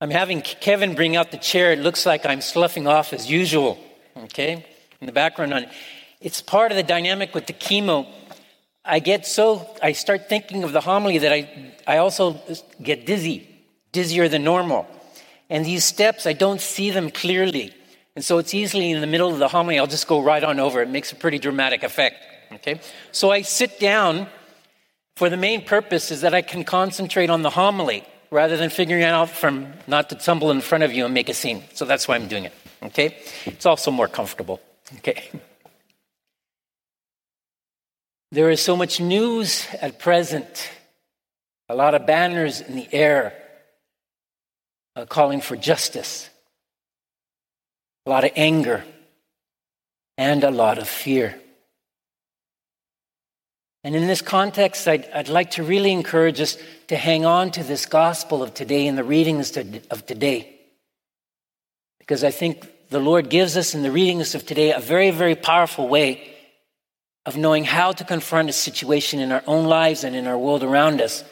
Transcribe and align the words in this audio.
I'm 0.00 0.10
having 0.10 0.42
Kevin 0.42 0.94
bring 0.94 1.16
out 1.16 1.32
the 1.32 1.38
chair. 1.38 1.72
It 1.72 1.80
looks 1.80 2.06
like 2.06 2.24
I'm 2.24 2.40
sloughing 2.40 2.86
off 2.86 3.12
as 3.12 3.28
usual, 3.28 3.78
okay? 4.16 4.64
In 5.00 5.06
the 5.06 5.12
background 5.12 5.52
on 5.52 5.64
it. 5.64 5.70
It's 6.20 6.40
part 6.40 6.70
of 6.70 6.76
the 6.76 6.84
dynamic 6.84 7.34
with 7.34 7.48
the 7.48 7.52
chemo. 7.52 8.06
I 8.84 9.00
get 9.00 9.26
so, 9.26 9.68
I 9.82 9.92
start 9.92 10.28
thinking 10.28 10.62
of 10.62 10.72
the 10.72 10.80
homily 10.80 11.18
that 11.18 11.32
I, 11.32 11.74
I 11.86 11.96
also 11.98 12.40
get 12.80 13.06
dizzy, 13.06 13.48
dizzier 13.92 14.30
than 14.30 14.44
normal. 14.44 14.86
And 15.50 15.66
these 15.66 15.84
steps, 15.84 16.26
I 16.26 16.32
don't 16.32 16.60
see 16.60 16.90
them 16.90 17.10
clearly. 17.10 17.74
And 18.14 18.24
so 18.24 18.38
it's 18.38 18.54
easily 18.54 18.92
in 18.92 19.00
the 19.00 19.06
middle 19.06 19.32
of 19.32 19.40
the 19.40 19.48
homily, 19.48 19.80
I'll 19.80 19.88
just 19.88 20.06
go 20.06 20.22
right 20.22 20.42
on 20.44 20.60
over. 20.60 20.80
It 20.80 20.90
makes 20.90 21.10
a 21.10 21.16
pretty 21.16 21.40
dramatic 21.40 21.82
effect. 21.82 22.24
Okay? 22.52 22.80
So 23.10 23.32
I 23.32 23.42
sit 23.42 23.80
down 23.80 24.28
for 25.16 25.28
the 25.28 25.36
main 25.36 25.64
purpose 25.64 26.12
is 26.12 26.20
that 26.20 26.34
I 26.34 26.42
can 26.42 26.62
concentrate 26.62 27.30
on 27.30 27.42
the 27.42 27.50
homily 27.50 28.04
rather 28.30 28.56
than 28.56 28.70
figuring 28.70 29.04
out 29.04 29.30
from 29.30 29.72
not 29.86 30.10
to 30.10 30.14
tumble 30.14 30.50
in 30.50 30.60
front 30.60 30.84
of 30.84 30.92
you 30.92 31.04
and 31.04 31.14
make 31.14 31.28
a 31.28 31.34
scene. 31.34 31.62
So 31.74 31.84
that's 31.84 32.06
why 32.06 32.16
I'm 32.16 32.28
doing 32.28 32.44
it. 32.44 32.52
Okay? 32.82 33.16
It's 33.46 33.66
also 33.66 33.90
more 33.90 34.08
comfortable. 34.08 34.60
Okay? 34.98 35.30
There 38.30 38.50
is 38.50 38.60
so 38.60 38.76
much 38.76 39.00
news 39.00 39.66
at 39.80 39.98
present, 39.98 40.70
a 41.70 41.74
lot 41.74 41.94
of 41.94 42.06
banners 42.06 42.60
in 42.60 42.76
the 42.76 42.86
air 42.92 43.32
uh, 44.94 45.06
calling 45.06 45.40
for 45.40 45.56
justice, 45.56 46.28
a 48.04 48.10
lot 48.10 48.24
of 48.24 48.32
anger, 48.36 48.84
and 50.18 50.44
a 50.44 50.50
lot 50.50 50.76
of 50.76 50.86
fear. 50.86 51.40
And 53.84 53.94
in 53.94 54.06
this 54.06 54.22
context, 54.22 54.88
I'd, 54.88 55.08
I'd, 55.10 55.28
like 55.28 55.52
to 55.52 55.62
really 55.62 55.92
encourage 55.92 56.40
us 56.40 56.58
to 56.88 56.96
hang 56.96 57.24
on 57.24 57.52
to 57.52 57.62
this 57.62 57.86
gospel 57.86 58.42
of 58.42 58.52
today 58.52 58.86
and 58.88 58.98
the 58.98 59.04
readings 59.04 59.56
of 59.56 60.06
today. 60.06 60.58
Because 62.00 62.24
I 62.24 62.30
think 62.30 62.66
the 62.90 62.98
Lord 62.98 63.30
gives 63.30 63.56
us 63.56 63.74
in 63.74 63.82
the 63.82 63.90
readings 63.92 64.34
of 64.34 64.44
today 64.46 64.72
a 64.72 64.80
very, 64.80 65.10
very 65.10 65.36
powerful 65.36 65.88
way 65.88 66.34
of 67.24 67.36
knowing 67.36 67.64
how 67.64 67.92
to 67.92 68.04
confront 68.04 68.48
a 68.48 68.52
situation 68.52 69.20
in 69.20 69.30
our 69.30 69.42
own 69.46 69.66
lives 69.66 70.02
and 70.02 70.16
in 70.16 70.26
our 70.26 70.38
world 70.38 70.64
around 70.64 71.00
us 71.00 71.22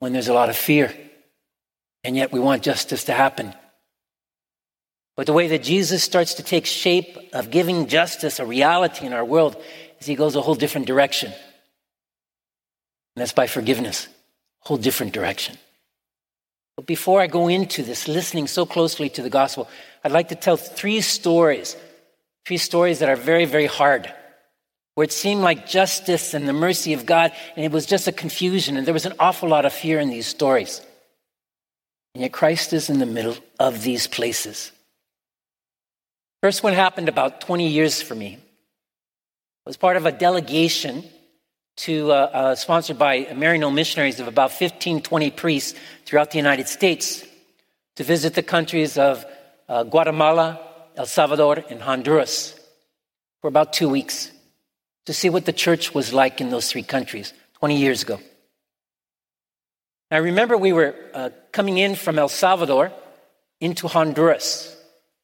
when 0.00 0.12
there's 0.12 0.28
a 0.28 0.34
lot 0.34 0.50
of 0.50 0.56
fear. 0.56 0.92
And 2.04 2.16
yet 2.16 2.32
we 2.32 2.40
want 2.40 2.62
justice 2.62 3.04
to 3.04 3.12
happen. 3.12 3.54
But 5.16 5.26
the 5.26 5.32
way 5.32 5.48
that 5.48 5.62
Jesus 5.62 6.02
starts 6.02 6.34
to 6.34 6.42
take 6.42 6.66
shape 6.66 7.16
of 7.32 7.50
giving 7.50 7.86
justice 7.86 8.38
a 8.38 8.46
reality 8.46 9.06
in 9.06 9.12
our 9.12 9.24
world 9.24 9.56
is 10.00 10.06
he 10.06 10.14
goes 10.14 10.36
a 10.36 10.40
whole 10.40 10.54
different 10.54 10.86
direction. 10.86 11.32
And 13.18 13.22
that's 13.22 13.32
by 13.32 13.48
forgiveness, 13.48 14.06
whole 14.60 14.76
different 14.76 15.12
direction. 15.12 15.58
But 16.76 16.86
before 16.86 17.20
I 17.20 17.26
go 17.26 17.48
into 17.48 17.82
this, 17.82 18.06
listening 18.06 18.46
so 18.46 18.64
closely 18.64 19.08
to 19.08 19.22
the 19.22 19.28
gospel, 19.28 19.68
I'd 20.04 20.12
like 20.12 20.28
to 20.28 20.36
tell 20.36 20.56
three 20.56 21.00
stories, 21.00 21.76
three 22.46 22.58
stories 22.58 23.00
that 23.00 23.08
are 23.08 23.16
very, 23.16 23.44
very 23.44 23.66
hard, 23.66 24.14
where 24.94 25.02
it 25.02 25.10
seemed 25.10 25.40
like 25.40 25.66
justice 25.66 26.32
and 26.32 26.46
the 26.46 26.52
mercy 26.52 26.92
of 26.92 27.06
God, 27.06 27.32
and 27.56 27.64
it 27.64 27.72
was 27.72 27.86
just 27.86 28.06
a 28.06 28.12
confusion, 28.12 28.76
and 28.76 28.86
there 28.86 28.94
was 28.94 29.04
an 29.04 29.14
awful 29.18 29.48
lot 29.48 29.64
of 29.64 29.72
fear 29.72 29.98
in 29.98 30.10
these 30.10 30.28
stories. 30.28 30.80
And 32.14 32.22
yet 32.22 32.32
Christ 32.32 32.72
is 32.72 32.88
in 32.88 33.00
the 33.00 33.04
middle 33.04 33.36
of 33.58 33.82
these 33.82 34.06
places. 34.06 34.70
First 36.40 36.62
one 36.62 36.72
happened 36.72 37.08
about 37.08 37.40
20 37.40 37.66
years 37.66 38.00
for 38.00 38.14
me. 38.14 38.38
I 39.66 39.66
was 39.66 39.76
part 39.76 39.96
of 39.96 40.06
a 40.06 40.12
delegation 40.12 41.02
to, 41.78 42.10
uh, 42.10 42.14
uh, 42.14 42.54
sponsored 42.54 42.98
by 42.98 43.24
Maryknoll 43.24 43.72
missionaries 43.72 44.18
of 44.18 44.26
about 44.26 44.52
15, 44.52 45.00
20 45.02 45.30
priests 45.30 45.78
throughout 46.04 46.30
the 46.30 46.38
United 46.38 46.68
States 46.68 47.24
to 47.96 48.04
visit 48.04 48.34
the 48.34 48.42
countries 48.42 48.98
of 48.98 49.24
uh, 49.68 49.84
Guatemala, 49.84 50.60
El 50.96 51.06
Salvador, 51.06 51.64
and 51.70 51.80
Honduras 51.80 52.58
for 53.40 53.48
about 53.48 53.72
two 53.72 53.88
weeks 53.88 54.30
to 55.06 55.14
see 55.14 55.30
what 55.30 55.44
the 55.44 55.52
church 55.52 55.94
was 55.94 56.12
like 56.12 56.40
in 56.40 56.50
those 56.50 56.70
three 56.70 56.82
countries 56.82 57.32
20 57.60 57.76
years 57.76 58.02
ago. 58.02 58.18
I 60.10 60.16
remember 60.16 60.56
we 60.56 60.72
were 60.72 60.96
uh, 61.14 61.30
coming 61.52 61.78
in 61.78 61.94
from 61.94 62.18
El 62.18 62.28
Salvador 62.28 62.92
into 63.60 63.86
Honduras. 63.86 64.74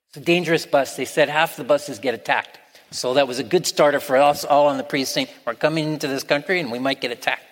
It's 0.09 0.19
a 0.19 0.21
dangerous 0.21 0.67
bus. 0.67 0.97
They 0.97 1.05
said 1.05 1.29
half 1.29 1.57
the 1.57 1.65
buses 1.65 1.99
get 1.99 2.15
attacked. 2.15 2.59
So 2.95 3.15
that 3.15 3.27
was 3.27 3.41
a 3.41 3.43
good 3.43 3.67
starter 3.67 3.99
for 3.99 4.17
us 4.17 4.45
all 4.45 4.69
on 4.69 4.77
the 4.77 4.85
precinct. 4.85 5.33
We're 5.45 5.55
coming 5.55 5.95
into 5.95 6.07
this 6.07 6.23
country 6.23 6.61
and 6.61 6.71
we 6.71 6.79
might 6.79 7.01
get 7.01 7.11
attacked. 7.11 7.43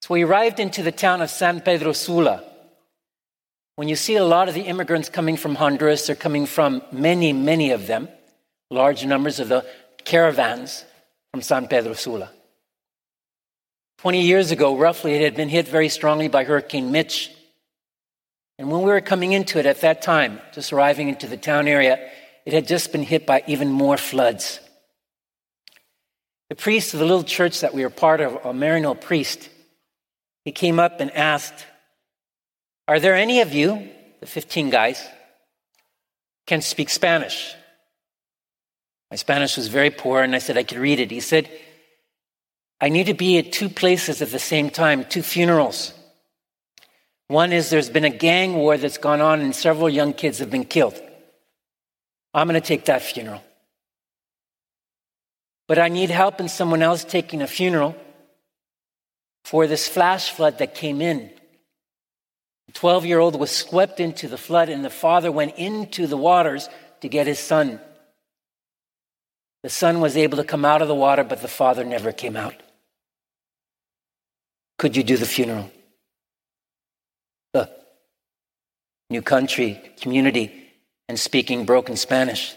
So 0.00 0.14
we 0.14 0.24
arrived 0.24 0.58
into 0.58 0.82
the 0.82 0.90
town 0.90 1.22
of 1.22 1.30
San 1.30 1.60
Pedro 1.60 1.92
Sula. 1.92 2.42
When 3.76 3.88
you 3.88 3.94
see 3.94 4.16
a 4.16 4.24
lot 4.24 4.48
of 4.48 4.54
the 4.54 4.62
immigrants 4.62 5.08
coming 5.08 5.36
from 5.36 5.54
Honduras, 5.54 6.08
they're 6.08 6.16
coming 6.16 6.44
from 6.44 6.82
many, 6.90 7.32
many 7.32 7.70
of 7.70 7.86
them, 7.86 8.08
large 8.68 9.06
numbers 9.06 9.38
of 9.38 9.48
the 9.48 9.64
caravans 10.04 10.84
from 11.30 11.40
San 11.40 11.68
Pedro 11.68 11.92
Sula. 11.92 12.30
20 13.98 14.22
years 14.22 14.50
ago, 14.50 14.76
roughly, 14.76 15.14
it 15.14 15.22
had 15.22 15.36
been 15.36 15.48
hit 15.48 15.68
very 15.68 15.88
strongly 15.88 16.26
by 16.26 16.42
Hurricane 16.42 16.90
Mitch. 16.90 17.30
And 18.58 18.72
when 18.72 18.80
we 18.80 18.90
were 18.90 19.00
coming 19.00 19.32
into 19.32 19.60
it 19.60 19.66
at 19.66 19.82
that 19.82 20.02
time, 20.02 20.40
just 20.52 20.72
arriving 20.72 21.08
into 21.08 21.28
the 21.28 21.36
town 21.36 21.68
area, 21.68 22.10
it 22.44 22.52
had 22.52 22.66
just 22.66 22.92
been 22.92 23.02
hit 23.02 23.26
by 23.26 23.44
even 23.46 23.70
more 23.70 23.96
floods. 23.96 24.60
The 26.48 26.56
priest 26.56 26.92
of 26.92 27.00
the 27.00 27.06
little 27.06 27.24
church 27.24 27.60
that 27.60 27.74
we 27.74 27.82
were 27.82 27.90
part 27.90 28.20
of, 28.20 28.34
a 28.34 28.52
Maryknoll 28.52 29.00
priest, 29.00 29.48
he 30.44 30.52
came 30.52 30.78
up 30.78 31.00
and 31.00 31.10
asked, 31.12 31.66
Are 32.88 33.00
there 33.00 33.14
any 33.14 33.40
of 33.40 33.54
you, 33.54 33.88
the 34.20 34.26
15 34.26 34.70
guys, 34.70 35.02
can 36.46 36.60
speak 36.60 36.90
Spanish? 36.90 37.54
My 39.10 39.16
Spanish 39.16 39.56
was 39.56 39.68
very 39.68 39.90
poor, 39.90 40.22
and 40.22 40.34
I 40.34 40.38
said 40.38 40.58
I 40.58 40.62
could 40.64 40.78
read 40.78 40.98
it. 40.98 41.10
He 41.10 41.20
said, 41.20 41.48
I 42.80 42.88
need 42.88 43.06
to 43.06 43.14
be 43.14 43.38
at 43.38 43.52
two 43.52 43.68
places 43.68 44.20
at 44.20 44.30
the 44.30 44.38
same 44.38 44.68
time, 44.68 45.04
two 45.04 45.22
funerals. 45.22 45.94
One 47.28 47.52
is 47.52 47.70
there's 47.70 47.90
been 47.90 48.04
a 48.04 48.10
gang 48.10 48.54
war 48.54 48.76
that's 48.76 48.98
gone 48.98 49.20
on, 49.20 49.40
and 49.40 49.54
several 49.54 49.88
young 49.88 50.12
kids 50.12 50.38
have 50.40 50.50
been 50.50 50.64
killed. 50.64 51.00
I'm 52.34 52.48
going 52.48 52.60
to 52.60 52.66
take 52.66 52.86
that 52.86 53.02
funeral. 53.02 53.42
But 55.68 55.78
I 55.78 55.88
need 55.88 56.10
help 56.10 56.40
in 56.40 56.48
someone 56.48 56.82
else 56.82 57.04
taking 57.04 57.42
a 57.42 57.46
funeral 57.46 57.96
for 59.44 59.66
this 59.66 59.88
flash 59.88 60.30
flood 60.30 60.58
that 60.58 60.74
came 60.74 61.00
in. 61.00 61.30
The 62.66 62.72
12 62.72 63.06
year 63.06 63.18
old 63.18 63.38
was 63.38 63.50
swept 63.50 64.00
into 64.00 64.28
the 64.28 64.38
flood, 64.38 64.68
and 64.68 64.84
the 64.84 64.90
father 64.90 65.30
went 65.30 65.56
into 65.56 66.06
the 66.06 66.16
waters 66.16 66.68
to 67.00 67.08
get 67.08 67.26
his 67.26 67.38
son. 67.38 67.80
The 69.62 69.70
son 69.70 70.00
was 70.00 70.16
able 70.16 70.38
to 70.38 70.44
come 70.44 70.64
out 70.64 70.82
of 70.82 70.88
the 70.88 70.94
water, 70.94 71.24
but 71.24 71.42
the 71.42 71.48
father 71.48 71.84
never 71.84 72.12
came 72.12 72.36
out. 72.36 72.54
Could 74.78 74.96
you 74.96 75.04
do 75.04 75.16
the 75.16 75.26
funeral? 75.26 75.70
The 77.52 77.70
new 79.10 79.22
country, 79.22 79.80
community, 80.00 80.61
and 81.12 81.20
speaking 81.20 81.66
broken 81.66 81.94
Spanish. 81.94 82.54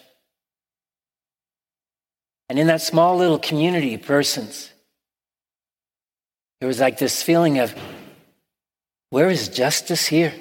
And 2.47 2.57
in 2.57 2.67
that 2.67 2.79
small 2.79 3.17
little 3.17 3.37
community 3.37 3.95
of 3.95 4.03
persons, 4.03 4.71
there 6.61 6.67
was 6.69 6.79
like 6.79 6.97
this 6.97 7.21
feeling 7.21 7.59
of, 7.59 7.75
where 9.09 9.29
is 9.29 9.49
justice 9.49 10.05
here? 10.05 10.33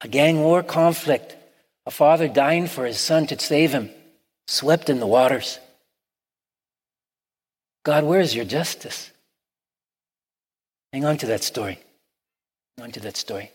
A 0.00 0.08
gang 0.08 0.40
war 0.40 0.62
conflict, 0.62 1.36
a 1.84 1.90
father 1.90 2.26
dying 2.26 2.66
for 2.66 2.86
his 2.86 2.98
son 2.98 3.26
to 3.26 3.38
save 3.38 3.72
him, 3.72 3.90
swept 4.46 4.88
in 4.88 4.98
the 4.98 5.06
waters. 5.06 5.58
God, 7.84 8.04
where 8.04 8.20
is 8.20 8.34
your 8.34 8.46
justice? 8.46 9.10
Hang 10.90 11.04
on 11.04 11.18
to 11.18 11.26
that 11.26 11.44
story. 11.44 11.78
Hang 12.78 12.86
on 12.86 12.92
to 12.92 13.00
that 13.00 13.18
story. 13.18 13.50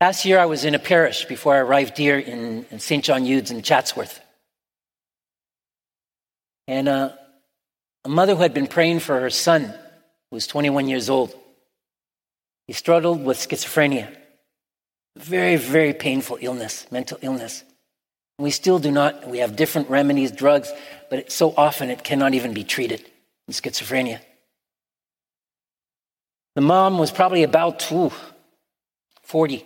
Last 0.00 0.26
year, 0.26 0.38
I 0.38 0.44
was 0.44 0.66
in 0.66 0.74
a 0.74 0.78
parish 0.78 1.24
before 1.24 1.54
I 1.54 1.58
arrived 1.58 1.96
here 1.96 2.18
in, 2.18 2.66
in 2.70 2.80
St. 2.80 3.02
John 3.02 3.24
Eudes 3.24 3.50
in 3.50 3.62
Chatsworth. 3.62 4.20
And 6.68 6.86
uh, 6.86 7.12
a 8.04 8.08
mother 8.08 8.34
who 8.34 8.42
had 8.42 8.52
been 8.52 8.66
praying 8.66 9.00
for 9.00 9.18
her 9.18 9.30
son, 9.30 9.62
who 9.62 10.36
was 10.36 10.46
21 10.46 10.88
years 10.88 11.08
old, 11.08 11.34
he 12.66 12.74
struggled 12.74 13.24
with 13.24 13.38
schizophrenia. 13.38 14.14
Very, 15.16 15.56
very 15.56 15.94
painful 15.94 16.36
illness, 16.42 16.86
mental 16.90 17.18
illness. 17.22 17.64
We 18.38 18.50
still 18.50 18.78
do 18.78 18.90
not, 18.90 19.26
we 19.26 19.38
have 19.38 19.56
different 19.56 19.88
remedies, 19.88 20.30
drugs, 20.30 20.70
but 21.08 21.20
it, 21.20 21.32
so 21.32 21.54
often 21.56 21.88
it 21.88 22.04
cannot 22.04 22.34
even 22.34 22.52
be 22.52 22.64
treated 22.64 23.00
in 23.48 23.54
schizophrenia. 23.54 24.20
The 26.54 26.60
mom 26.60 26.98
was 26.98 27.10
probably 27.10 27.44
about 27.44 27.90
ooh, 27.90 28.12
40. 29.22 29.64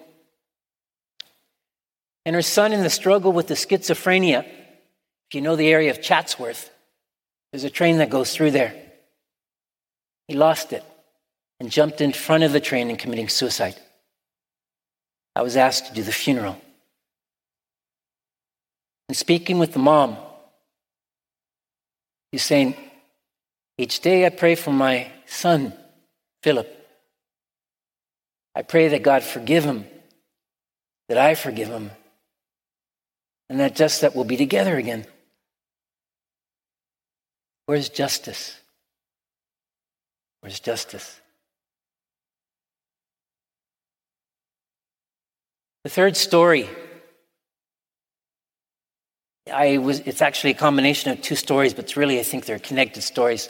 And 2.25 2.35
her 2.35 2.43
son, 2.43 2.73
in 2.73 2.83
the 2.83 2.91
struggle 2.91 3.33
with 3.33 3.49
the 3.49 3.55
schizophrenia, 3.55 4.45
if 4.45 5.35
you 5.35 5.41
know 5.41 5.57
the 5.57 5.69
area 5.69 5.91
of 5.91 6.03
Chatsworth, 6.03 6.71
there's 7.53 7.65
a 7.65 7.71
train 7.71 7.99
that 7.99 8.11
goes 8.11 8.35
through 8.35 8.51
there. 8.51 8.75
He 10.29 10.35
lost 10.35 10.73
it. 10.73 10.85
and 11.61 11.71
jumped 11.71 12.01
in 12.01 12.11
front 12.13 12.43
of 12.43 12.53
the 12.53 12.61
train 12.61 12.89
and 12.89 12.99
committing 12.99 13.29
suicide. 13.29 13.77
I 15.37 15.43
was 15.43 15.57
asked 15.57 15.87
to 15.87 15.93
do 15.93 16.03
the 16.03 16.11
funeral. 16.11 16.59
And 19.09 19.17
speaking 19.17 19.59
with 19.59 19.75
the 19.75 19.79
mom, 19.79 20.17
he's 22.33 22.45
saying, 22.45 22.77
Each 23.77 24.01
day 24.01 24.25
I 24.25 24.31
pray 24.31 24.55
for 24.55 24.73
my 24.73 25.13
son, 25.27 25.75
Philip. 26.43 26.69
I 28.55 28.63
pray 28.63 28.89
that 28.89 29.03
God 29.03 29.23
forgive 29.23 29.65
him, 29.65 29.85
that 31.09 31.19
I 31.19 31.35
forgive 31.35 31.69
him, 31.69 31.91
and 33.51 33.59
that 33.59 33.75
just 33.75 34.01
that 34.01 34.15
we'll 34.15 34.25
be 34.25 34.37
together 34.37 34.77
again. 34.79 35.05
Where's 37.67 37.89
justice? 37.89 38.57
Where's 40.41 40.61
justice? 40.61 41.21
The 45.83 45.91
third 45.91 46.17
story. 46.17 46.69
I 49.53 49.79
was, 49.79 49.99
it's 50.01 50.23
actually 50.23 50.53
a 50.53 50.55
combination 50.55 51.11
of 51.11 51.21
two 51.21 51.35
stories, 51.35 51.75
but 51.75 51.97
really, 51.97 52.21
I 52.21 52.23
think 52.23 52.45
they're 52.45 52.61
connected 52.61 53.03
stories. 53.03 53.49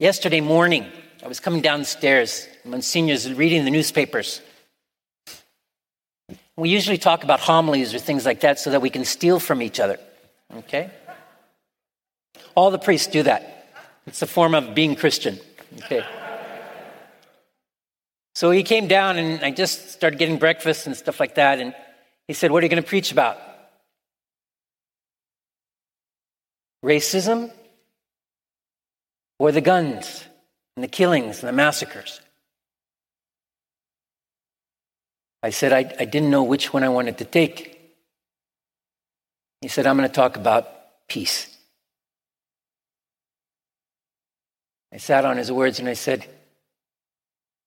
Yesterday 0.00 0.40
morning, 0.40 0.86
I 1.22 1.28
was 1.28 1.38
coming 1.38 1.62
downstairs. 1.62 2.48
Monsignor's 2.64 3.32
reading 3.32 3.64
the 3.64 3.70
newspapers. 3.70 4.42
We 6.60 6.68
usually 6.68 6.98
talk 6.98 7.24
about 7.24 7.40
homilies 7.40 7.94
or 7.94 7.98
things 7.98 8.26
like 8.26 8.40
that 8.40 8.58
so 8.58 8.68
that 8.72 8.82
we 8.82 8.90
can 8.90 9.06
steal 9.06 9.40
from 9.40 9.62
each 9.62 9.80
other. 9.80 9.98
Okay? 10.54 10.90
All 12.54 12.70
the 12.70 12.78
priests 12.78 13.06
do 13.06 13.22
that. 13.22 13.66
It's 14.06 14.20
a 14.20 14.26
form 14.26 14.54
of 14.54 14.74
being 14.74 14.94
Christian. 14.94 15.40
Okay. 15.84 16.04
So 18.34 18.50
he 18.50 18.62
came 18.62 18.88
down 18.88 19.16
and 19.16 19.42
I 19.42 19.52
just 19.52 19.90
started 19.90 20.18
getting 20.18 20.36
breakfast 20.36 20.86
and 20.86 20.94
stuff 20.94 21.18
like 21.18 21.36
that. 21.36 21.60
And 21.60 21.74
he 22.28 22.34
said, 22.34 22.50
What 22.50 22.62
are 22.62 22.66
you 22.66 22.70
going 22.70 22.82
to 22.82 22.88
preach 22.88 23.10
about? 23.10 23.38
Racism 26.84 27.50
or 29.38 29.50
the 29.50 29.62
guns 29.62 30.24
and 30.76 30.84
the 30.84 30.88
killings 30.88 31.40
and 31.40 31.48
the 31.48 31.54
massacres? 31.54 32.20
I 35.42 35.50
said, 35.50 35.72
I, 35.72 35.78
I 35.98 36.04
didn't 36.04 36.30
know 36.30 36.42
which 36.42 36.72
one 36.72 36.84
I 36.84 36.88
wanted 36.88 37.18
to 37.18 37.24
take. 37.24 37.80
He 39.60 39.68
said, 39.68 39.86
I'm 39.86 39.96
going 39.96 40.08
to 40.08 40.14
talk 40.14 40.36
about 40.36 40.68
peace. 41.08 41.56
I 44.92 44.98
sat 44.98 45.24
on 45.24 45.36
his 45.36 45.52
words 45.52 45.78
and 45.78 45.88
I 45.88 45.94
said, 45.94 46.26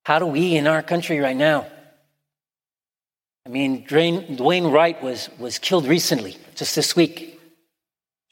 How 0.04 0.18
do 0.18 0.26
we 0.26 0.56
in 0.56 0.66
our 0.66 0.82
country 0.82 1.18
right 1.18 1.36
now? 1.36 1.66
I 3.46 3.50
mean, 3.50 3.86
Dwayne, 3.86 4.72
Wright 4.72 5.02
was, 5.02 5.28
was 5.38 5.58
killed 5.58 5.86
recently, 5.86 6.36
just 6.54 6.74
this 6.74 6.96
week. 6.96 7.38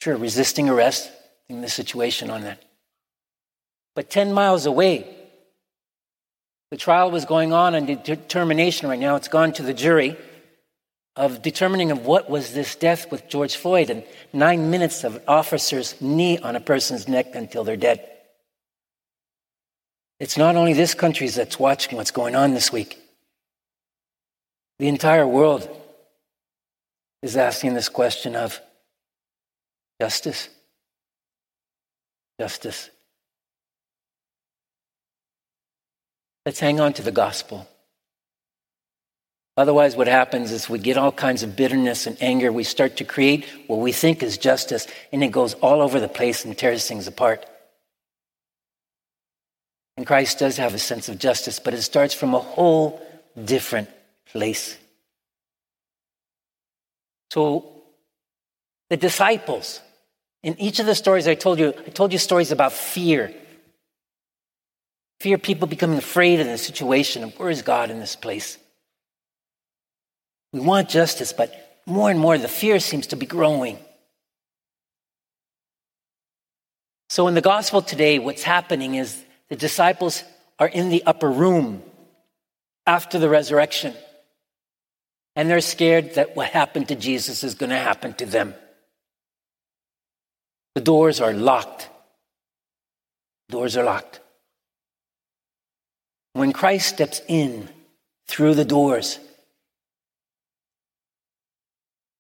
Sure, 0.00 0.16
resisting 0.16 0.68
arrest 0.68 1.10
in 1.48 1.60
the 1.60 1.68
situation 1.68 2.30
on 2.30 2.42
that. 2.42 2.62
But 3.94 4.08
10 4.08 4.32
miles 4.32 4.64
away, 4.64 5.21
the 6.72 6.78
trial 6.78 7.10
was 7.10 7.26
going 7.26 7.52
on 7.52 7.74
and 7.74 8.02
determination 8.02 8.88
right 8.88 8.98
now, 8.98 9.16
it's 9.16 9.28
gone 9.28 9.52
to 9.52 9.62
the 9.62 9.74
jury 9.74 10.16
of 11.16 11.42
determining 11.42 11.90
of 11.90 12.06
what 12.06 12.30
was 12.30 12.54
this 12.54 12.76
death 12.76 13.12
with 13.12 13.28
George 13.28 13.56
Floyd 13.56 13.90
and 13.90 14.02
nine 14.32 14.70
minutes 14.70 15.04
of 15.04 15.22
officers' 15.28 16.00
knee 16.00 16.38
on 16.38 16.56
a 16.56 16.60
person's 16.60 17.06
neck 17.06 17.34
until 17.34 17.62
they're 17.62 17.76
dead. 17.76 18.08
It's 20.18 20.38
not 20.38 20.56
only 20.56 20.72
this 20.72 20.94
country 20.94 21.28
that's 21.28 21.58
watching 21.58 21.98
what's 21.98 22.10
going 22.10 22.34
on 22.34 22.54
this 22.54 22.72
week. 22.72 22.98
The 24.78 24.88
entire 24.88 25.26
world 25.26 25.68
is 27.20 27.36
asking 27.36 27.74
this 27.74 27.90
question 27.90 28.34
of 28.34 28.58
justice. 30.00 30.48
Justice. 32.40 32.88
Let's 36.44 36.60
hang 36.60 36.80
on 36.80 36.92
to 36.94 37.02
the 37.02 37.12
gospel. 37.12 37.68
Otherwise, 39.56 39.96
what 39.96 40.08
happens 40.08 40.50
is 40.50 40.68
we 40.68 40.78
get 40.78 40.96
all 40.96 41.12
kinds 41.12 41.42
of 41.42 41.56
bitterness 41.56 42.06
and 42.06 42.16
anger. 42.22 42.50
We 42.50 42.64
start 42.64 42.96
to 42.96 43.04
create 43.04 43.44
what 43.66 43.80
we 43.80 43.92
think 43.92 44.22
is 44.22 44.38
justice, 44.38 44.86
and 45.12 45.22
it 45.22 45.30
goes 45.30 45.54
all 45.54 45.82
over 45.82 46.00
the 46.00 46.08
place 46.08 46.44
and 46.44 46.56
tears 46.56 46.88
things 46.88 47.06
apart. 47.06 47.44
And 49.96 50.06
Christ 50.06 50.38
does 50.38 50.56
have 50.56 50.72
a 50.74 50.78
sense 50.78 51.10
of 51.10 51.18
justice, 51.18 51.58
but 51.58 51.74
it 51.74 51.82
starts 51.82 52.14
from 52.14 52.34
a 52.34 52.38
whole 52.38 53.00
different 53.44 53.90
place. 54.24 54.78
So, 57.30 57.82
the 58.88 58.96
disciples, 58.96 59.80
in 60.42 60.58
each 60.58 60.80
of 60.80 60.86
the 60.86 60.94
stories 60.94 61.28
I 61.28 61.34
told 61.34 61.58
you, 61.58 61.74
I 61.86 61.90
told 61.90 62.12
you 62.12 62.18
stories 62.18 62.52
about 62.52 62.72
fear. 62.72 63.34
Fear, 65.22 65.38
people 65.38 65.68
becoming 65.68 65.98
afraid 65.98 66.40
of 66.40 66.48
the 66.48 66.58
situation 66.58 67.22
of 67.22 67.38
where 67.38 67.48
is 67.48 67.62
God 67.62 67.92
in 67.92 68.00
this 68.00 68.16
place? 68.16 68.58
We 70.52 70.58
want 70.58 70.88
justice, 70.88 71.32
but 71.32 71.78
more 71.86 72.10
and 72.10 72.18
more 72.18 72.36
the 72.36 72.48
fear 72.48 72.80
seems 72.80 73.06
to 73.06 73.16
be 73.16 73.24
growing. 73.24 73.78
So, 77.08 77.28
in 77.28 77.34
the 77.34 77.40
gospel 77.40 77.82
today, 77.82 78.18
what's 78.18 78.42
happening 78.42 78.96
is 78.96 79.22
the 79.48 79.54
disciples 79.54 80.24
are 80.58 80.66
in 80.66 80.88
the 80.88 81.04
upper 81.04 81.30
room 81.30 81.84
after 82.84 83.20
the 83.20 83.28
resurrection. 83.28 83.94
And 85.36 85.48
they're 85.48 85.60
scared 85.60 86.14
that 86.14 86.34
what 86.34 86.48
happened 86.48 86.88
to 86.88 86.96
Jesus 86.96 87.44
is 87.44 87.54
going 87.54 87.70
to 87.70 87.76
happen 87.76 88.12
to 88.14 88.26
them. 88.26 88.56
The 90.74 90.80
doors 90.80 91.20
are 91.20 91.32
locked. 91.32 91.88
Doors 93.50 93.76
are 93.76 93.84
locked. 93.84 94.18
When 96.34 96.52
Christ 96.52 96.88
steps 96.88 97.20
in 97.28 97.68
through 98.26 98.54
the 98.54 98.64
doors, 98.64 99.18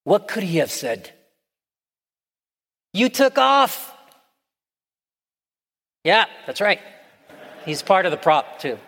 what 0.04 0.28
could 0.28 0.42
he 0.42 0.58
have 0.58 0.70
said? 0.70 1.12
You 2.92 3.08
took 3.08 3.38
off. 3.38 3.96
Yeah, 6.04 6.26
that's 6.46 6.60
right. 6.60 6.80
He's 7.64 7.82
part 7.82 8.04
of 8.04 8.10
the 8.10 8.18
prop, 8.18 8.58
too. 8.58 8.78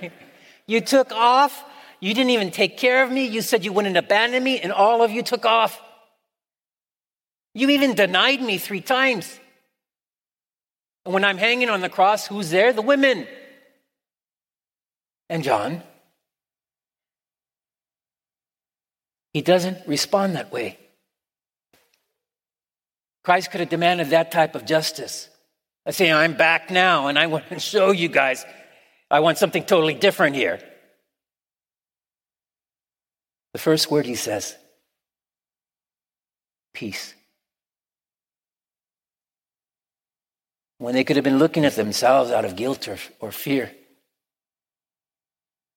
you 0.66 0.80
took 0.80 1.12
off. 1.12 1.64
You 2.00 2.14
didn't 2.14 2.30
even 2.30 2.50
take 2.50 2.78
care 2.78 3.02
of 3.02 3.10
me. 3.10 3.26
You 3.26 3.42
said 3.42 3.64
you 3.64 3.72
wouldn't 3.72 3.96
abandon 3.96 4.42
me, 4.42 4.60
and 4.60 4.72
all 4.72 5.02
of 5.02 5.10
you 5.10 5.22
took 5.22 5.44
off. 5.44 5.80
You 7.54 7.70
even 7.70 7.94
denied 7.94 8.40
me 8.40 8.58
three 8.58 8.80
times. 8.80 9.38
And 11.04 11.12
when 11.12 11.24
I'm 11.24 11.36
hanging 11.36 11.68
on 11.68 11.80
the 11.80 11.88
cross, 11.88 12.26
who's 12.26 12.50
there? 12.50 12.72
The 12.72 12.82
women. 12.82 13.26
And 15.28 15.42
John. 15.42 15.82
He 19.32 19.40
doesn't 19.40 19.86
respond 19.86 20.36
that 20.36 20.52
way. 20.52 20.78
Christ 23.24 23.50
could 23.50 23.60
have 23.60 23.70
demanded 23.70 24.10
that 24.10 24.30
type 24.30 24.54
of 24.54 24.66
justice. 24.66 25.28
I 25.86 25.92
say, 25.92 26.12
I'm 26.12 26.34
back 26.34 26.70
now 26.70 27.06
and 27.06 27.18
I 27.18 27.28
want 27.28 27.48
to 27.48 27.58
show 27.72 27.92
you 27.92 28.08
guys 28.08 28.44
I 29.12 29.20
want 29.20 29.36
something 29.36 29.62
totally 29.62 29.92
different 29.92 30.36
here. 30.36 30.58
The 33.52 33.58
first 33.58 33.90
word 33.90 34.06
he 34.06 34.14
says, 34.14 34.56
peace. 36.72 37.12
When 40.78 40.94
they 40.94 41.04
could 41.04 41.16
have 41.16 41.24
been 41.24 41.38
looking 41.38 41.66
at 41.66 41.76
themselves 41.76 42.30
out 42.30 42.46
of 42.46 42.56
guilt 42.56 42.88
or, 42.88 42.96
or 43.20 43.30
fear. 43.30 43.70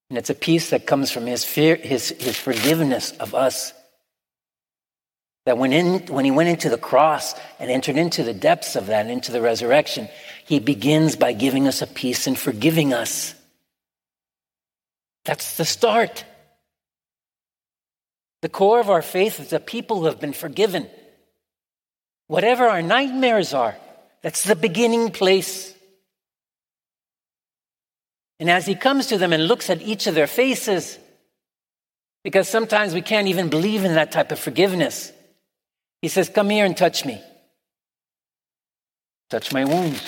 And 0.09 0.17
it's 0.17 0.29
a 0.29 0.35
peace 0.35 0.69
that 0.69 0.85
comes 0.85 1.11
from 1.11 1.25
his 1.25 1.43
fear, 1.43 1.75
his, 1.75 2.09
his 2.19 2.37
forgiveness 2.37 3.11
of 3.13 3.33
us. 3.33 3.73
That 5.45 5.57
when, 5.57 5.73
in, 5.73 6.07
when 6.07 6.25
he 6.25 6.31
went 6.31 6.49
into 6.49 6.69
the 6.69 6.77
cross 6.77 7.35
and 7.59 7.69
entered 7.69 7.97
into 7.97 8.23
the 8.23 8.33
depths 8.33 8.75
of 8.75 8.87
that, 8.87 9.07
into 9.07 9.31
the 9.31 9.41
resurrection, 9.41 10.09
he 10.45 10.59
begins 10.59 11.15
by 11.15 11.33
giving 11.33 11.67
us 11.67 11.81
a 11.81 11.87
peace 11.87 12.27
and 12.27 12.37
forgiving 12.37 12.93
us. 12.93 13.35
That's 15.23 15.57
the 15.57 15.65
start. 15.65 16.25
The 18.41 18.49
core 18.49 18.79
of 18.79 18.89
our 18.89 19.01
faith 19.01 19.39
is 19.39 19.49
that 19.49 19.65
people 19.65 19.99
who 19.99 20.05
have 20.05 20.19
been 20.19 20.33
forgiven. 20.33 20.87
Whatever 22.27 22.67
our 22.67 22.81
nightmares 22.81 23.53
are, 23.53 23.75
that's 24.21 24.43
the 24.43 24.55
beginning 24.55 25.11
place. 25.11 25.74
And 28.39 28.49
as 28.49 28.65
he 28.65 28.75
comes 28.75 29.07
to 29.07 29.17
them 29.17 29.33
and 29.33 29.47
looks 29.47 29.69
at 29.69 29.81
each 29.81 30.07
of 30.07 30.15
their 30.15 30.27
faces, 30.27 30.99
because 32.23 32.49
sometimes 32.49 32.93
we 32.93 33.01
can't 33.01 33.27
even 33.27 33.49
believe 33.49 33.83
in 33.85 33.95
that 33.95 34.11
type 34.11 34.31
of 34.31 34.39
forgiveness. 34.39 35.11
He 36.01 36.07
says, 36.07 36.29
Come 36.29 36.49
here 36.49 36.65
and 36.65 36.75
touch 36.75 37.05
me. 37.05 37.21
Touch 39.29 39.53
my 39.53 39.65
wounds. 39.65 40.01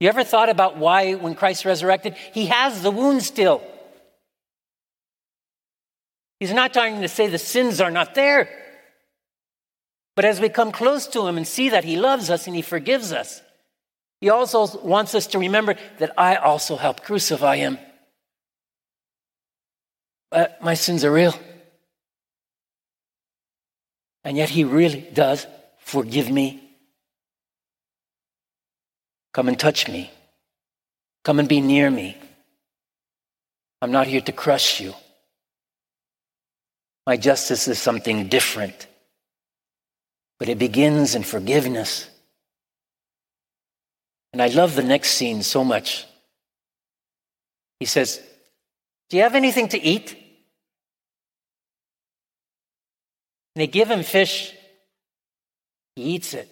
You 0.00 0.08
ever 0.08 0.24
thought 0.24 0.48
about 0.48 0.78
why, 0.78 1.14
when 1.14 1.34
Christ 1.34 1.64
resurrected, 1.64 2.16
he 2.32 2.46
has 2.46 2.82
the 2.82 2.90
wound 2.90 3.22
still? 3.22 3.62
He's 6.40 6.52
not 6.52 6.72
trying 6.72 7.00
to 7.02 7.08
say 7.08 7.28
the 7.28 7.38
sins 7.38 7.80
are 7.80 7.90
not 7.90 8.16
there. 8.16 8.48
But 10.16 10.24
as 10.24 10.40
we 10.40 10.48
come 10.48 10.72
close 10.72 11.06
to 11.08 11.26
him 11.26 11.36
and 11.36 11.46
see 11.46 11.68
that 11.68 11.84
he 11.84 11.96
loves 11.96 12.30
us 12.30 12.46
and 12.46 12.56
he 12.56 12.62
forgives 12.62 13.12
us, 13.12 13.42
he 14.22 14.30
also 14.30 14.68
wants 14.84 15.16
us 15.16 15.26
to 15.26 15.40
remember 15.40 15.74
that 15.98 16.12
I 16.16 16.36
also 16.36 16.76
helped 16.76 17.02
crucify 17.02 17.56
him. 17.56 17.76
But 20.30 20.62
my 20.62 20.74
sins 20.74 21.04
are 21.04 21.10
real. 21.10 21.34
And 24.22 24.36
yet 24.36 24.48
he 24.48 24.62
really 24.62 25.00
does 25.12 25.48
forgive 25.80 26.30
me. 26.30 26.62
Come 29.34 29.48
and 29.48 29.58
touch 29.58 29.88
me. 29.88 30.08
Come 31.24 31.40
and 31.40 31.48
be 31.48 31.60
near 31.60 31.90
me. 31.90 32.16
I'm 33.80 33.90
not 33.90 34.06
here 34.06 34.20
to 34.20 34.32
crush 34.32 34.80
you. 34.80 34.94
My 37.08 37.16
justice 37.16 37.66
is 37.66 37.80
something 37.80 38.28
different, 38.28 38.86
but 40.38 40.48
it 40.48 40.60
begins 40.60 41.16
in 41.16 41.24
forgiveness. 41.24 42.08
And 44.32 44.40
I 44.40 44.48
love 44.48 44.74
the 44.74 44.82
next 44.82 45.10
scene 45.10 45.42
so 45.42 45.62
much. 45.62 46.06
He 47.80 47.86
says, 47.86 48.20
Do 49.10 49.16
you 49.16 49.22
have 49.22 49.34
anything 49.34 49.68
to 49.68 49.80
eat? 49.80 50.12
And 53.54 53.62
they 53.62 53.66
give 53.66 53.90
him 53.90 54.02
fish. 54.02 54.54
He 55.96 56.02
eats 56.14 56.32
it. 56.32 56.48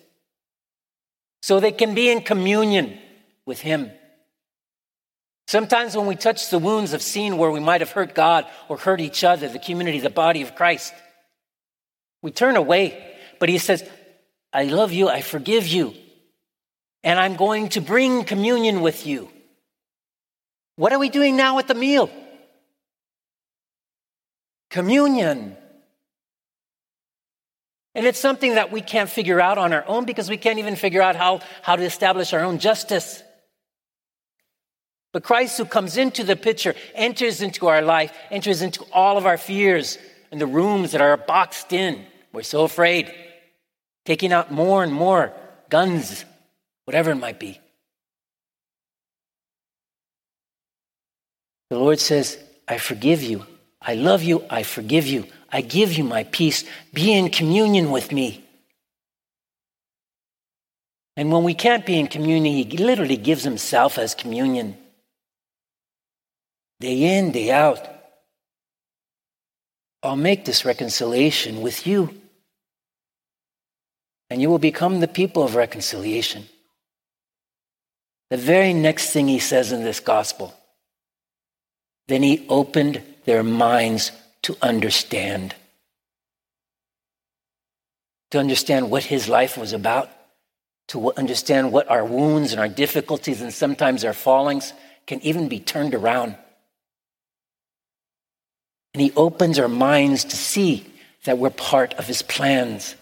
So 1.43 1.61
they 1.61 1.73
can 1.73 1.95
be 1.95 2.11
in 2.11 2.21
communion 2.21 2.99
with 3.47 3.61
him. 3.61 3.91
Sometimes 5.49 5.97
when 5.97 6.07
we 6.07 6.15
touch 6.15 6.51
the 6.51 6.59
wounds 6.59 6.93
of 6.93 7.03
sin 7.03 7.37
where 7.37 7.51
we 7.51 7.59
might 7.59 7.81
have 7.81 7.91
hurt 7.91 8.15
God 8.15 8.47
or 8.69 8.77
hurt 8.77 9.01
each 9.01 9.25
other, 9.25 9.49
the 9.49 9.59
community, 9.59 9.99
the 9.99 10.11
body 10.11 10.43
of 10.43 10.55
Christ, 10.55 10.93
we 12.23 12.31
turn 12.31 12.57
away. 12.57 13.17
But 13.41 13.49
he 13.49 13.59
says, 13.59 13.83
I 14.53 14.65
love 14.65 14.93
you, 14.93 15.09
I 15.09 15.23
forgive 15.23 15.67
you, 15.67 15.95
and 17.02 17.19
I'm 17.19 17.37
going 17.37 17.71
to 17.71 17.80
bring 17.80 18.25
communion 18.25 18.80
with 18.80 19.07
you. 19.07 19.28
What 20.76 20.92
are 20.92 20.99
we 20.99 21.09
doing 21.09 21.37
now 21.37 21.59
at 21.59 21.69
the 21.69 21.75
meal? 21.75 22.11
Communion. 24.71 25.57
And 27.95 28.07
it's 28.07 28.21
something 28.21 28.54
that 28.54 28.71
we 28.71 28.80
can't 28.80 29.11
figure 29.11 29.40
out 29.40 29.59
on 29.59 29.73
our 29.73 29.85
own 29.87 30.04
because 30.04 30.30
we 30.30 30.37
can't 30.37 30.59
even 30.59 30.76
figure 30.76 31.02
out 31.02 31.16
how, 31.16 31.40
how 31.62 31.76
to 31.76 31.83
establish 31.83 32.33
our 32.33 32.40
own 32.40 32.59
justice. 32.59 33.23
But 35.12 35.25
Christ, 35.25 35.59
who 35.59 35.64
comes 35.64 35.97
into 35.97 36.23
the 36.23 36.37
picture, 36.37 36.75
enters 36.95 37.42
into 37.42 37.66
our 37.66 37.83
life, 37.83 38.16
enters 38.30 38.62
into 38.62 38.85
all 38.92 39.19
of 39.19 39.26
our 39.26 39.38
fears 39.38 39.99
and 40.30 40.40
the 40.40 40.47
rooms 40.47 40.92
that 40.92 41.00
are 41.00 41.16
boxed 41.16 41.73
in. 41.73 42.07
We're 42.33 42.42
so 42.42 42.62
afraid, 42.62 43.12
taking 44.04 44.33
out 44.33 44.52
more 44.52 44.85
and 44.85 44.92
more 44.92 45.33
guns, 45.69 46.25
whatever 46.91 47.13
it 47.13 47.23
might 47.27 47.39
be. 47.39 47.57
The 51.71 51.79
Lord 51.79 52.01
says, 52.01 52.37
I 52.67 52.79
forgive 52.79 53.23
you. 53.23 53.47
I 53.81 53.95
love 53.95 54.25
you. 54.25 54.45
I 54.51 54.65
forgive 54.65 55.07
you. 55.07 55.25
I 55.53 55.61
give 55.61 55.93
you 55.93 56.03
my 56.03 56.25
peace. 56.25 56.65
Be 56.93 57.13
in 57.13 57.31
communion 57.31 57.93
with 57.93 58.11
me. 58.11 58.45
And 61.17 61.31
when 61.31 61.45
we 61.45 61.55
can't 61.55 61.87
be 61.87 61.97
in 61.97 62.09
communion, 62.09 62.57
he 62.57 62.65
literally 62.77 63.17
gives 63.17 63.45
himself 63.45 63.97
as 63.97 64.17
communion. 64.17 64.77
Day 66.81 67.19
in, 67.19 67.31
day 67.31 67.53
out. 67.53 67.89
I'll 70.03 70.17
make 70.17 70.45
this 70.45 70.65
reconciliation 70.65 71.61
with 71.61 71.87
you. 71.87 72.13
And 74.29 74.43
you 74.43 74.51
will 74.51 74.59
become 74.59 74.99
the 74.99 75.07
people 75.07 75.45
of 75.45 75.55
reconciliation. 75.55 76.49
The 78.31 78.37
very 78.37 78.73
next 78.73 79.11
thing 79.11 79.29
he 79.29 79.41
says 79.41 79.73
in 79.73 79.83
this 79.83 80.01
gospel, 80.01 80.55
then 82.07 82.23
he 82.23 82.47
opened 82.49 83.03
their 83.25 83.43
minds 83.43 84.13
to 84.43 84.57
understand. 84.63 85.55
To 88.31 88.39
understand 88.39 88.91
what 88.91 89.03
his 89.03 89.29
life 89.29 89.59
was 89.59 89.73
about, 89.73 90.09
to 90.89 91.13
understand 91.15 91.73
what 91.73 91.91
our 91.91 92.05
wounds 92.05 92.53
and 92.53 92.61
our 92.61 92.69
difficulties 92.69 93.43
and 93.43 93.53
sometimes 93.53 94.05
our 94.05 94.13
fallings 94.13 94.73
can 95.07 95.21
even 95.23 95.49
be 95.49 95.61
turned 95.61 95.95
around. 95.95 96.37
And 98.95 99.01
he 99.01 99.13
opens 99.17 99.59
our 99.59 99.69
minds 99.69 100.25
to 100.25 100.37
see 100.37 100.87
that 101.25 101.39
we're 101.39 101.51
part 101.51 101.95
of 101.95 102.07
his 102.07 102.23
plans. 102.23 102.97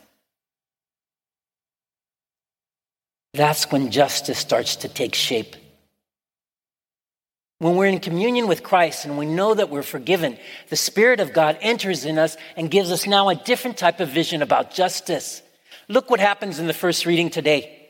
That's 3.35 3.70
when 3.70 3.90
justice 3.90 4.38
starts 4.38 4.76
to 4.76 4.88
take 4.88 5.14
shape. 5.14 5.54
When 7.58 7.75
we're 7.75 7.87
in 7.87 7.99
communion 7.99 8.47
with 8.47 8.62
Christ 8.62 9.04
and 9.04 9.18
we 9.18 9.26
know 9.26 9.52
that 9.52 9.68
we're 9.68 9.82
forgiven, 9.82 10.38
the 10.68 10.76
Spirit 10.76 11.18
of 11.18 11.32
God 11.32 11.58
enters 11.61 12.04
in 12.04 12.18
us 12.18 12.37
and 12.56 12.70
gives 12.70 12.92
us 12.92 13.06
now 13.06 13.28
a 13.28 13.35
different 13.35 13.76
type 13.76 13.99
of 13.99 14.08
vision 14.08 14.42
about 14.42 14.73
justice. 14.73 15.42
Look 15.88 16.08
what 16.08 16.20
happens 16.20 16.58
in 16.58 16.68
the 16.68 16.73
first 16.73 17.04
reading 17.04 17.30
today. 17.30 17.88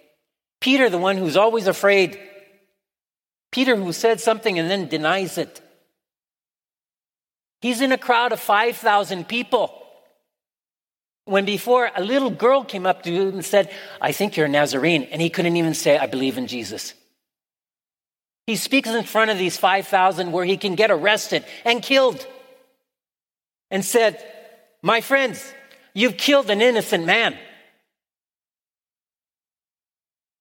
Peter, 0.61 0.89
the 0.89 0.99
one 0.99 1.19
who's 1.19 1.37
always 1.37 1.67
afraid, 1.67 2.19
Peter, 3.53 3.77
who 3.77 3.93
said 3.93 4.21
something 4.21 4.59
and 4.59 4.71
then 4.71 4.89
denies 4.89 5.37
it. 5.37 5.61
He's 7.61 7.81
in 7.81 7.93
a 7.93 7.99
crowd 7.99 8.33
of 8.33 8.41
5,000 8.41 9.29
people. 9.29 9.75
When 11.29 11.45
before 11.45 11.91
a 11.95 12.03
little 12.03 12.31
girl 12.31 12.65
came 12.65 12.87
up 12.87 13.03
to 13.03 13.13
him 13.13 13.35
and 13.35 13.45
said, 13.45 13.71
I 14.01 14.13
think 14.13 14.35
you're 14.35 14.47
a 14.47 14.49
Nazarene, 14.49 15.03
and 15.03 15.21
he 15.21 15.29
couldn't 15.29 15.59
even 15.59 15.75
say, 15.75 15.99
I 15.99 16.07
believe 16.07 16.39
in 16.39 16.47
Jesus. 16.47 16.95
He 18.47 18.57
speaks 18.57 18.89
in 18.89 19.05
front 19.05 19.31
of 19.31 19.37
these 19.37 19.59
5,000 19.59 20.33
where 20.33 20.47
he 20.47 20.57
can 20.57 20.75
get 20.75 20.91
arrested 20.91 21.45
and 21.67 21.83
killed 21.83 22.27
and 23.71 23.85
said, 23.85 24.25
My 24.81 25.03
friends, 25.03 25.53
you've 25.93 26.17
killed 26.17 26.49
an 26.49 26.63
innocent 26.63 27.05
man. 27.05 27.37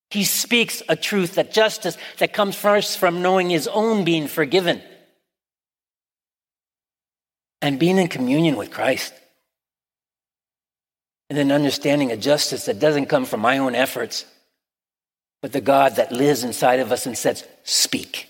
He 0.10 0.24
speaks 0.24 0.82
a 0.88 0.96
truth 0.96 1.36
that 1.36 1.52
justice 1.52 1.98
that 2.20 2.32
comes 2.32 2.56
first 2.56 2.98
from 2.98 3.22
knowing 3.22 3.50
his 3.50 3.68
own 3.68 4.06
being 4.06 4.30
forgiven 4.30 4.82
and 7.62 7.78
being 7.78 7.98
in 7.98 8.08
communion 8.08 8.56
with 8.56 8.72
Christ. 8.72 9.14
And 11.30 11.38
then 11.38 11.52
understanding 11.52 12.12
a 12.12 12.18
justice 12.18 12.66
that 12.66 12.80
doesn't 12.80 13.08
come 13.08 13.26
from 13.26 13.42
my 13.42 13.58
own 13.58 13.76
efforts 13.76 14.26
but 15.42 15.52
the 15.52 15.62
God 15.62 15.98
that 15.98 16.12
lives 16.12 16.44
inside 16.44 16.80
of 16.80 16.92
us 16.92 17.06
and 17.06 17.18
says, 17.18 17.44
Speak. 17.64 18.28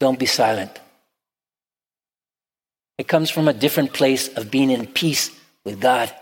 Don't 0.00 0.18
be 0.18 0.26
silent. 0.26 0.78
It 2.98 3.08
comes 3.08 3.30
from 3.30 3.48
a 3.48 3.52
different 3.52 3.92
place 3.92 4.28
of 4.28 4.50
being 4.50 4.70
in 4.70 4.86
peace 4.86 5.30
with 5.64 5.80
God. 5.80 6.12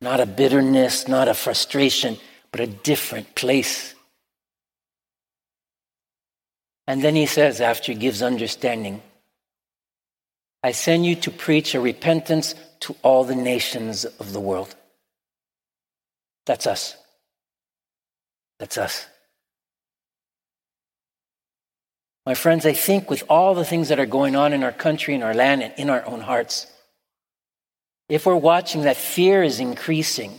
Not 0.00 0.20
a 0.20 0.26
bitterness, 0.26 1.08
not 1.08 1.28
a 1.28 1.34
frustration, 1.34 2.18
but 2.52 2.60
a 2.60 2.66
different 2.66 3.34
place. 3.34 3.94
And 6.86 7.02
then 7.02 7.16
he 7.16 7.26
says, 7.26 7.60
after 7.60 7.92
he 7.92 7.98
gives 7.98 8.22
understanding, 8.22 9.02
I 10.66 10.72
send 10.72 11.06
you 11.06 11.14
to 11.14 11.30
preach 11.30 11.76
a 11.76 11.80
repentance 11.80 12.56
to 12.80 12.96
all 13.02 13.22
the 13.22 13.36
nations 13.36 14.04
of 14.04 14.32
the 14.32 14.40
world. 14.40 14.74
That's 16.44 16.66
us. 16.66 16.96
That's 18.58 18.76
us. 18.76 19.06
My 22.26 22.34
friends, 22.34 22.66
I 22.66 22.72
think 22.72 23.08
with 23.08 23.22
all 23.28 23.54
the 23.54 23.64
things 23.64 23.90
that 23.90 24.00
are 24.00 24.06
going 24.06 24.34
on 24.34 24.52
in 24.52 24.64
our 24.64 24.72
country, 24.72 25.14
in 25.14 25.22
our 25.22 25.34
land, 25.34 25.62
and 25.62 25.72
in 25.78 25.88
our 25.88 26.04
own 26.04 26.20
hearts, 26.20 26.66
if 28.08 28.26
we're 28.26 28.34
watching 28.34 28.82
that 28.82 28.96
fear 28.96 29.44
is 29.44 29.60
increasing, 29.60 30.32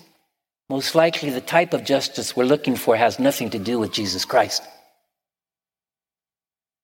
most 0.67 0.93
likely 0.93 1.29
the 1.29 1.39
type 1.39 1.73
of 1.73 1.85
justice 1.85 2.35
we're 2.35 2.43
looking 2.43 2.75
for 2.75 2.97
has 2.97 3.17
nothing 3.17 3.51
to 3.51 3.59
do 3.59 3.79
with 3.79 3.93
Jesus 3.93 4.25
Christ. 4.25 4.61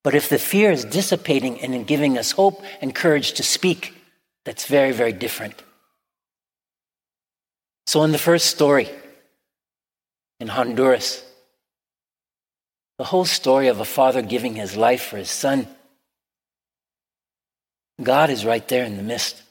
But 0.03 0.15
if 0.15 0.29
the 0.29 0.37
fear 0.37 0.71
is 0.71 0.85
dissipating 0.85 1.61
and 1.61 1.73
in 1.73 1.85
giving 1.85 2.17
us 2.17 2.31
hope 2.31 2.61
and 2.81 2.93
courage 2.93 3.33
to 3.33 3.43
speak, 3.43 3.93
that's 4.43 4.65
very, 4.65 4.91
very 4.91 5.13
different. 5.13 5.63
So, 7.87 8.03
in 8.03 8.11
the 8.11 8.17
first 8.17 8.47
story, 8.47 8.89
in 10.43 10.49
Honduras. 10.49 11.23
The 12.97 13.05
whole 13.05 13.23
story 13.23 13.69
of 13.69 13.79
a 13.79 13.85
father 13.85 14.21
giving 14.21 14.55
his 14.55 14.75
life 14.75 15.01
for 15.01 15.15
his 15.15 15.31
son. 15.31 15.67
God 18.01 18.29
is 18.29 18.45
right 18.45 18.67
there 18.67 18.83
in 18.83 18.97
the 18.97 19.03
midst. 19.03 19.41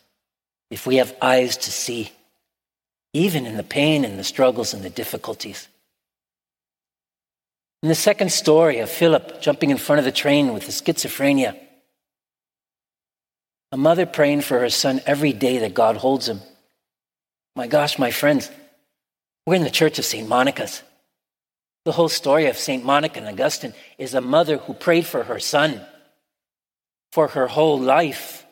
If 0.71 0.87
we 0.87 0.97
have 0.97 1.17
eyes 1.23 1.57
to 1.57 1.71
see, 1.73 2.13
even 3.15 3.47
in 3.47 3.57
the 3.57 3.63
pain 3.63 4.05
and 4.05 4.19
the 4.19 4.25
struggles 4.25 4.75
and 4.75 4.83
the 4.83 4.91
difficulties. 4.91 5.67
In 7.83 7.89
the 7.89 7.95
second 7.97 8.31
story 8.31 8.79
of 8.79 8.89
Philip 8.89 9.41
jumping 9.41 9.71
in 9.71 9.77
front 9.77 9.99
of 9.99 10.05
the 10.05 10.13
train 10.13 10.53
with 10.53 10.65
his 10.65 10.81
schizophrenia, 10.81 11.59
a 13.73 13.77
mother 13.77 14.07
praying 14.07 14.43
for 14.43 14.61
her 14.61 14.71
son 14.71 15.01
every 15.05 15.33
day 15.33 15.59
that 15.59 15.75
God 15.75 15.97
holds 15.97 16.29
him. 16.29 16.41
My 17.57 17.67
gosh, 17.67 17.99
my 17.99 18.11
friends, 18.11 18.51
we're 19.47 19.57
in 19.57 19.65
the 19.65 19.71
church 19.71 19.99
of 19.99 20.05
St. 20.05 20.29
Monica's. 20.29 20.83
The 21.85 21.93
whole 21.93 22.09
story 22.09 22.47
of 22.47 22.57
St. 22.57 22.85
Monica 22.85 23.19
and 23.19 23.29
Augustine 23.29 23.75
is 23.99 24.15
a 24.15 24.21
mother 24.21 24.59
who 24.59 24.75
prayed 24.75 25.07
for 25.07 25.25
her 25.25 25.41
son 25.41 25.81
for 27.11 27.29
her 27.29 27.49
whole 27.49 27.81
life 27.81 28.47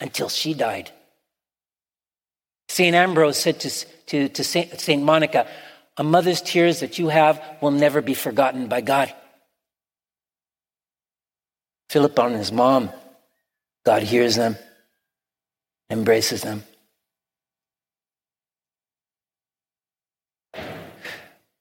until 0.00 0.28
she 0.28 0.54
died. 0.54 0.90
St. 2.68 2.94
Ambrose 2.94 3.36
said 3.36 3.58
to, 3.60 3.70
to, 4.06 4.28
to 4.28 4.44
St. 4.44 5.02
Monica, 5.02 5.46
A 5.96 6.04
mother's 6.04 6.40
tears 6.40 6.80
that 6.80 6.98
you 6.98 7.08
have 7.08 7.42
will 7.60 7.70
never 7.70 8.00
be 8.00 8.14
forgotten 8.14 8.66
by 8.66 8.80
God. 8.80 9.12
Philip 11.90 12.18
on 12.18 12.32
his 12.32 12.50
mom, 12.50 12.90
God 13.84 14.02
hears 14.02 14.34
them, 14.36 14.56
embraces 15.90 16.40
them. 16.40 16.64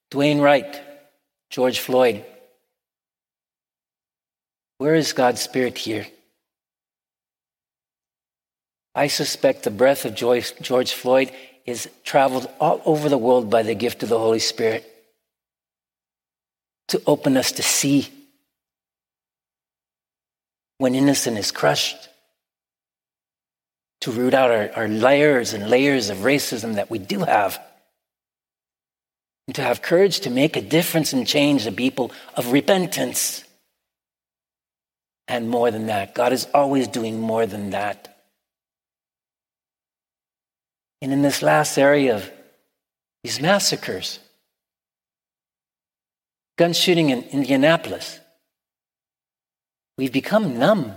Dwayne 0.10 0.42
Wright, 0.42 0.82
George 1.50 1.80
Floyd. 1.80 2.26
Where 4.78 4.96
is 4.96 5.14
God's 5.14 5.42
Spirit 5.42 5.78
here? 5.78 6.08
I 8.96 9.08
suspect 9.08 9.64
the 9.64 9.72
breath 9.72 10.06
of 10.06 10.16
George 10.16 10.94
Floyd 10.94 11.32
is 11.65 11.89
traveled 12.03 12.50
all 12.60 12.82
over 12.86 13.10
the 13.10 13.18
world 13.18 13.50
by 13.50 13.63
the 13.63 13.75
gift 13.75 14.03
of 14.03 14.10
the 14.10 14.20
Holy 14.20 14.39
Spirit 14.39 14.88
to 16.88 17.01
open 17.08 17.38
us 17.38 17.53
to 17.53 17.63
see 17.63 18.10
when 20.77 20.96
innocent 20.96 21.38
is 21.38 21.51
crushed, 21.51 22.10
to 24.01 24.12
root 24.12 24.34
out 24.34 24.50
our, 24.50 24.72
our 24.75 24.88
layers 24.88 25.53
and 25.53 25.70
layers 25.70 26.10
of 26.10 26.18
racism 26.20 26.75
that 26.75 26.89
we 26.89 26.98
do 26.98 27.20
have, 27.20 27.62
and 29.48 29.56
to 29.56 29.62
have 29.62 29.82
courage 29.82 30.22
to 30.22 30.30
make 30.30 30.58
a 30.58 30.62
difference 30.62 31.13
and 31.13 31.27
change 31.27 31.65
the 31.65 31.72
people 31.72 32.12
of 32.36 32.51
repentance. 32.51 33.44
And 35.27 35.50
more 35.50 35.72
than 35.72 35.86
that, 35.86 36.15
God 36.15 36.34
is 36.34 36.48
always 36.53 36.88
doing 36.88 37.22
more 37.22 37.46
than 37.46 37.70
that. 37.70 38.11
And 41.01 41.12
in 41.12 41.22
this 41.22 41.41
last 41.41 41.77
area 41.77 42.15
of 42.15 42.31
these 43.24 43.41
massacres, 43.41 44.20
gun 46.58 46.74
shooting 46.74 47.10
in 47.10 47.24
Indianapolis, 47.24 48.20
we've 49.98 50.13
become 50.13 50.60
numb. 50.60 50.93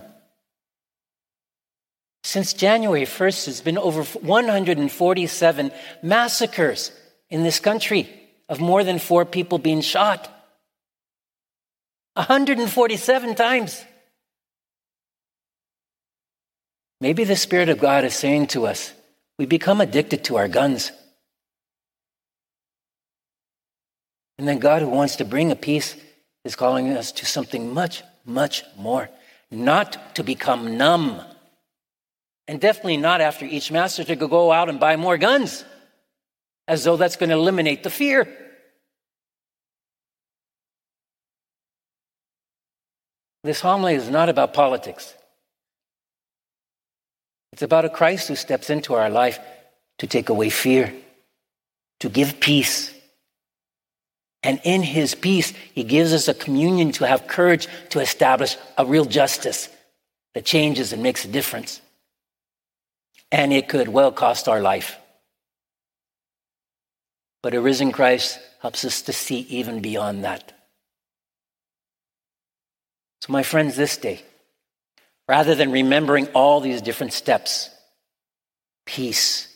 Since 2.22 2.54
January 2.54 3.04
1st, 3.04 3.44
there's 3.44 3.60
been 3.60 3.78
over 3.78 4.02
147 4.02 5.72
massacres 6.02 6.92
in 7.30 7.42
this 7.42 7.60
country 7.60 8.08
of 8.48 8.60
more 8.60 8.84
than 8.84 8.98
four 8.98 9.24
people 9.24 9.58
being 9.58 9.80
shot. 9.80 10.30
147 12.14 13.34
times. 13.34 13.84
Maybe 17.00 17.24
the 17.24 17.36
Spirit 17.36 17.68
of 17.68 17.78
God 17.78 18.04
is 18.04 18.14
saying 18.14 18.48
to 18.48 18.66
us, 18.66 18.92
we 19.38 19.46
become 19.46 19.80
addicted 19.80 20.24
to 20.24 20.36
our 20.36 20.48
guns. 20.48 20.92
And 24.38 24.48
then 24.48 24.58
God, 24.58 24.82
who 24.82 24.88
wants 24.88 25.16
to 25.16 25.24
bring 25.24 25.50
a 25.50 25.56
peace, 25.56 25.96
is 26.44 26.56
calling 26.56 26.90
us 26.90 27.12
to 27.12 27.26
something 27.26 27.72
much, 27.72 28.02
much 28.24 28.64
more. 28.76 29.08
Not 29.50 30.16
to 30.16 30.24
become 30.24 30.76
numb. 30.76 31.20
And 32.46 32.60
definitely 32.60 32.96
not 32.96 33.20
after 33.20 33.44
each 33.44 33.70
master 33.70 34.04
to 34.04 34.16
go 34.16 34.52
out 34.52 34.68
and 34.68 34.78
buy 34.78 34.96
more 34.96 35.16
guns, 35.16 35.64
as 36.68 36.84
though 36.84 36.96
that's 36.96 37.16
going 37.16 37.30
to 37.30 37.36
eliminate 37.36 37.82
the 37.82 37.90
fear. 37.90 38.28
This 43.44 43.60
homily 43.60 43.94
is 43.94 44.08
not 44.08 44.28
about 44.28 44.54
politics. 44.54 45.14
It's 47.54 47.62
about 47.62 47.84
a 47.84 47.88
Christ 47.88 48.26
who 48.26 48.34
steps 48.34 48.68
into 48.68 48.94
our 48.94 49.08
life 49.08 49.38
to 49.98 50.08
take 50.08 50.28
away 50.28 50.50
fear, 50.50 50.92
to 52.00 52.08
give 52.08 52.40
peace. 52.40 52.92
And 54.42 54.60
in 54.64 54.82
his 54.82 55.14
peace, 55.14 55.52
he 55.72 55.84
gives 55.84 56.12
us 56.12 56.26
a 56.26 56.34
communion 56.34 56.90
to 56.94 57.06
have 57.06 57.28
courage 57.28 57.68
to 57.90 58.00
establish 58.00 58.56
a 58.76 58.84
real 58.84 59.04
justice 59.04 59.68
that 60.34 60.44
changes 60.44 60.92
and 60.92 61.00
makes 61.00 61.24
a 61.24 61.28
difference. 61.28 61.80
And 63.30 63.52
it 63.52 63.68
could 63.68 63.86
well 63.86 64.10
cost 64.10 64.48
our 64.48 64.60
life. 64.60 64.98
But 67.40 67.54
a 67.54 67.60
risen 67.60 67.92
Christ 67.92 68.40
helps 68.62 68.84
us 68.84 69.00
to 69.02 69.12
see 69.12 69.46
even 69.48 69.78
beyond 69.78 70.24
that. 70.24 70.52
So, 73.20 73.32
my 73.32 73.44
friends, 73.44 73.76
this 73.76 73.96
day, 73.96 74.24
rather 75.28 75.54
than 75.54 75.72
remembering 75.72 76.26
all 76.28 76.60
these 76.60 76.82
different 76.82 77.12
steps 77.12 77.70
peace, 78.86 79.48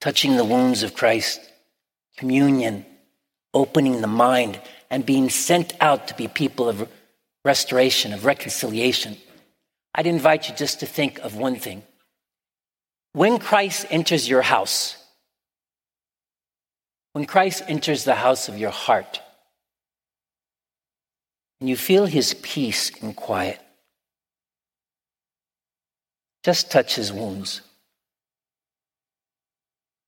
touching 0.00 0.36
the 0.36 0.44
wounds 0.44 0.82
of 0.82 0.94
Christ, 0.94 1.40
communion, 2.16 2.86
opening 3.52 4.00
the 4.00 4.06
mind, 4.06 4.60
and 4.90 5.04
being 5.04 5.28
sent 5.28 5.74
out 5.80 6.08
to 6.08 6.14
be 6.14 6.28
people 6.28 6.68
of 6.68 6.88
restoration, 7.44 8.12
of 8.12 8.24
reconciliation. 8.24 9.16
I'd 9.94 10.06
invite 10.06 10.48
you 10.48 10.54
just 10.54 10.80
to 10.80 10.86
think 10.86 11.18
of 11.20 11.36
one 11.36 11.56
thing. 11.56 11.82
When 13.12 13.38
Christ 13.38 13.86
enters 13.90 14.28
your 14.28 14.42
house, 14.42 14.96
when 17.12 17.26
Christ 17.26 17.64
enters 17.68 18.04
the 18.04 18.14
house 18.14 18.48
of 18.48 18.58
your 18.58 18.70
heart, 18.70 19.20
and 21.60 21.68
you 21.68 21.76
feel 21.76 22.06
his 22.06 22.34
peace 22.34 22.92
and 23.02 23.16
quiet, 23.16 23.60
just 26.48 26.70
touch 26.70 26.94
his 26.94 27.12
wounds, 27.12 27.60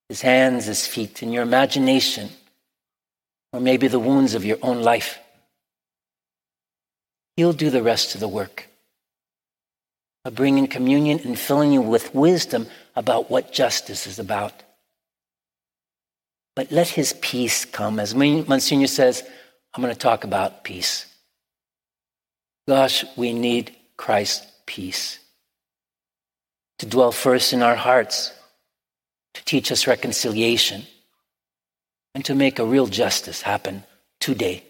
his 0.08 0.22
hands, 0.22 0.64
his 0.64 0.86
feet, 0.86 1.22
in 1.22 1.34
your 1.34 1.42
imagination, 1.42 2.30
or 3.52 3.60
maybe 3.60 3.88
the 3.88 3.98
wounds 3.98 4.34
of 4.34 4.42
your 4.42 4.56
own 4.62 4.80
life. 4.80 5.18
He'll 7.36 7.52
do 7.52 7.68
the 7.68 7.82
rest 7.82 8.14
of 8.14 8.22
the 8.22 8.26
work 8.40 8.68
of 10.24 10.34
bringing 10.34 10.66
communion 10.66 11.20
and 11.26 11.38
filling 11.38 11.72
you 11.72 11.82
with 11.82 12.14
wisdom 12.14 12.66
about 12.96 13.30
what 13.30 13.52
justice 13.52 14.06
is 14.06 14.18
about. 14.18 14.54
But 16.56 16.72
let 16.72 16.88
his 16.88 17.12
peace 17.20 17.66
come. 17.66 18.00
As 18.00 18.14
Monsignor 18.14 18.86
says, 18.86 19.22
I'm 19.74 19.82
going 19.82 19.92
to 19.92 20.00
talk 20.00 20.24
about 20.24 20.64
peace. 20.64 21.04
Gosh, 22.66 23.04
we 23.14 23.34
need 23.34 23.76
Christ's 23.98 24.50
peace 24.64 25.19
to 26.80 26.86
dwell 26.86 27.12
first 27.12 27.52
in 27.52 27.62
our 27.62 27.74
hearts, 27.74 28.32
to 29.34 29.44
teach 29.44 29.70
us 29.70 29.86
reconciliation, 29.86 30.86
and 32.14 32.24
to 32.24 32.34
make 32.34 32.58
a 32.58 32.64
real 32.64 32.86
justice 32.86 33.42
happen 33.42 33.84
today. 34.18 34.64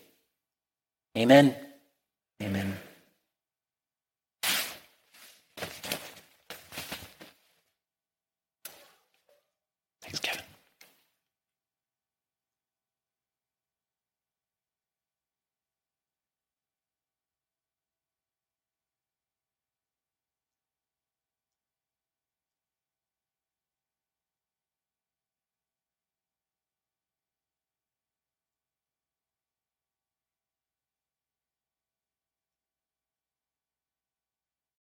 Amen. 1.16 1.54
Amen. 2.42 2.76